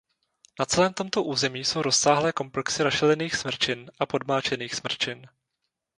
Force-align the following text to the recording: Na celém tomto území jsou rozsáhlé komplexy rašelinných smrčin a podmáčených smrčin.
Na 0.59 0.65
celém 0.65 0.93
tomto 0.93 1.23
území 1.23 1.59
jsou 1.63 1.81
rozsáhlé 1.81 2.33
komplexy 2.33 2.83
rašelinných 2.83 3.35
smrčin 3.35 3.91
a 3.99 4.05
podmáčených 4.05 4.75
smrčin. 4.75 5.27